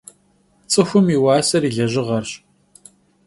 Ts'ıxum 0.69 1.07
yi 1.11 1.17
vuaser 1.21 1.63
yi 1.65 1.71
lejığerş. 1.77 2.31